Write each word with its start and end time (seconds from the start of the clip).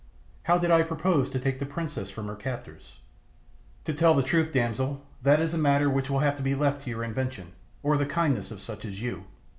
How 0.45 0.57
did 0.57 0.71
I 0.71 0.81
propose 0.81 1.29
to 1.29 1.37
take 1.37 1.59
the 1.59 1.65
princess 1.67 2.09
from 2.09 2.25
her 2.25 2.35
captors? 2.35 3.01
"To 3.85 3.93
tell 3.93 4.15
the 4.15 4.23
truth, 4.23 4.51
damsel, 4.51 5.05
that 5.21 5.39
is 5.39 5.53
a 5.53 5.59
matter 5.59 5.91
which 5.91 6.09
will 6.09 6.17
have 6.25 6.37
to 6.37 6.41
be 6.41 6.55
left 6.55 6.85
to 6.85 6.89
your 6.89 7.03
invention, 7.03 7.51
or 7.83 7.97
the 7.97 8.07
kindness 8.07 8.49
of 8.49 8.61
such 8.61 8.83
as 8.83 8.99
you. 9.03 9.25